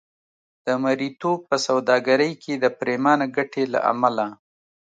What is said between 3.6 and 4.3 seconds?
له امله.